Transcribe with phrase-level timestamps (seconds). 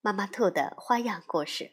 [0.00, 1.72] 妈妈兔的花样故事。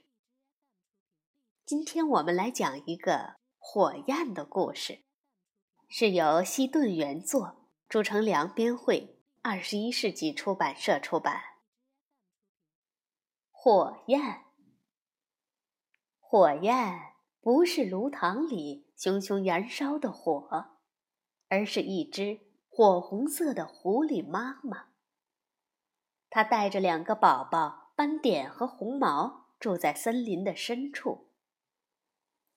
[1.64, 5.04] 今天我们来讲一个火焰的故事，
[5.88, 11.40] 是由西顿原作，朱成良编绘，二十一世纪出版社出版。
[13.52, 14.46] 火焰，
[16.20, 17.00] 火焰
[17.40, 20.80] 不是炉膛里熊熊燃烧的火，
[21.48, 24.88] 而是一只火红色的狐狸妈妈。
[26.32, 31.30] 他带着两个宝宝斑点和红毛，住在森林的深处。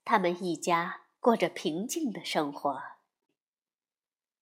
[0.05, 2.83] 他们一家过着平静的生活。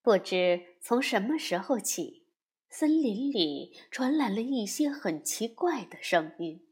[0.01, 2.27] 不知从什么时候起，
[2.69, 6.67] 森林里传来了一些很奇怪的声音，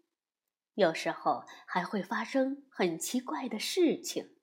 [0.75, 4.37] 有时候还会发生很奇怪的事情。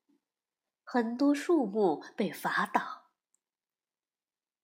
[0.84, 3.10] 很多树木被伐倒。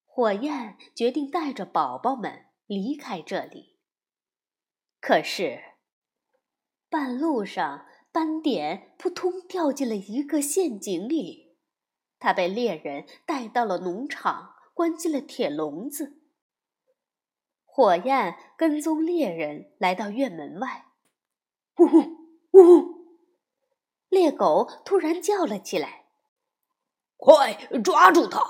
[0.06, 2.48] 火焰决定带着宝宝们。
[2.68, 3.77] 离开这里。
[5.08, 5.64] 可是，
[6.90, 11.56] 半路上，斑点扑通掉进了一个陷阱里，
[12.20, 16.22] 他被猎人带到了农场，关进了铁笼子。
[17.64, 20.88] 火焰跟踪猎人来到院门外，
[21.78, 22.00] 呜呼
[22.52, 23.20] 呜呼！
[24.10, 26.08] 猎狗突然叫了起来
[27.16, 28.42] ：“快抓住他！”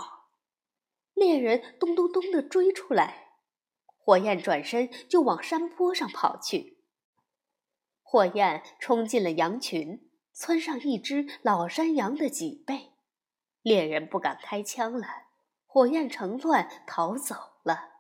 [1.14, 3.27] 猎人咚咚咚的追出来。
[4.08, 6.78] 火焰转身就往山坡上跑去。
[8.02, 12.94] 火焰冲进了羊群，窜上一只老山羊的脊背，
[13.62, 15.06] 猎人不敢开枪了。
[15.66, 17.96] 火焰乘乱逃走了。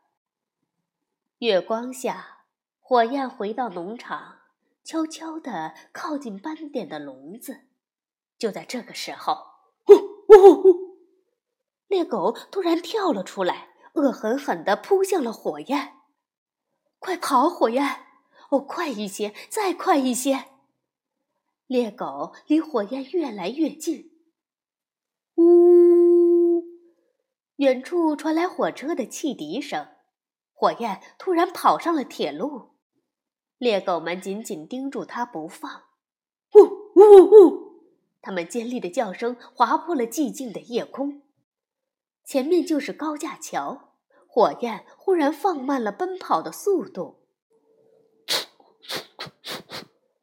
[1.39, 2.45] 月光下，
[2.79, 4.37] 火焰回到农场，
[4.85, 7.67] 悄悄地靠近斑点的笼子。
[8.37, 9.35] 就在这个时候，
[9.83, 9.93] 呼
[10.25, 10.69] 呼呼！
[11.87, 15.95] 猎狗突然跳了出来，恶狠狠地扑向了火焰。
[16.99, 18.05] 快跑，火焰！
[18.49, 20.45] 哦，快一些，再快一些！
[21.67, 24.11] 猎狗离火焰越来越近。
[25.35, 26.63] 呜！
[27.57, 29.87] 远处传来火车的汽笛声。
[30.53, 32.71] 火焰突然跑上了铁路，
[33.57, 35.83] 猎狗们紧紧盯住它不放。
[36.55, 36.61] 呜
[36.95, 37.67] 呜呜！
[38.21, 41.21] 它们尖利的叫声划破了寂静的夜空。
[42.23, 43.96] 前面就是高架桥。
[44.37, 47.23] 火焰忽然放慢了奔跑的速度，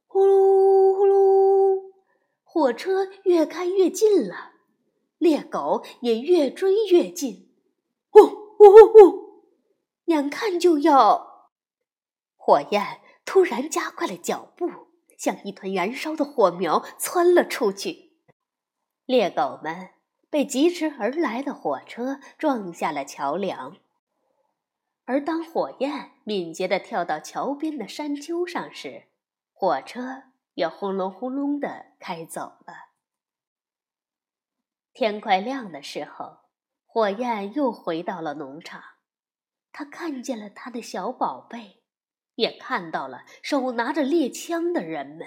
[0.06, 1.92] 呼噜呼噜，
[2.44, 4.52] 火车越开越近了，
[5.18, 7.52] 猎狗也越追越近，
[8.12, 9.42] 呜呜呜呜，
[10.04, 11.50] 眼看就要……
[12.36, 14.70] 火焰突然加快了脚步，
[15.18, 18.12] 像一团燃烧的火苗窜了出去。
[19.06, 19.88] 猎狗们
[20.30, 23.78] 被疾驰而来的火车撞下了桥梁。
[25.06, 29.08] 而当火焰敏捷地跳到桥边的山丘上时，
[29.52, 32.74] 火车也轰隆轰隆地开走了。
[34.94, 36.38] 天快亮的时候，
[36.86, 38.82] 火焰又回到了农场。
[39.72, 41.82] 他看见了他的小宝贝，
[42.36, 45.26] 也看到了手拿着猎枪的人们。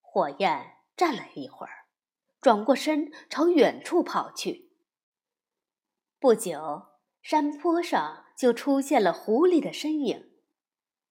[0.00, 1.86] 火焰站了一会儿，
[2.40, 4.72] 转过身朝远处跑去。
[6.18, 6.89] 不久。
[7.22, 10.30] 山坡上就出现了狐狸的身影，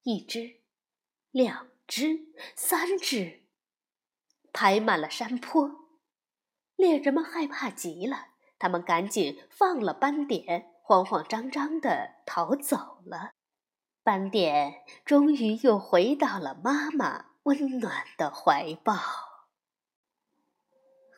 [0.04, 0.62] 一只、
[1.32, 3.44] 两只、三只，
[4.52, 5.88] 排满了山坡。
[6.76, 13.34] 猎人们害怕极了，他们赶紧放了斑点，慌慌张张地逃走了。
[14.02, 18.96] 斑点终于又回到了妈妈温暖的怀抱。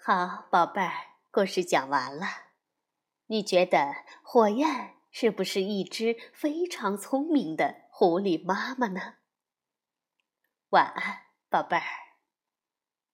[0.03, 0.91] 好，宝贝儿，
[1.31, 2.50] 故事讲完了。
[3.31, 9.19] 你觉得火焰是不是一只非常聪明的狐狸妈妈呢？
[10.71, 12.10] 晚安，宝贝儿。